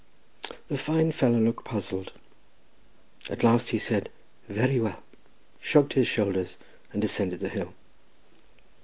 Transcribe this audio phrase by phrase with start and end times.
[0.67, 2.11] The fine fellow looked puzzled;
[3.29, 4.09] at last he said,
[4.49, 5.03] "Very well,"
[5.59, 6.57] shrugged his shoulders,
[6.91, 7.75] and descended the hill.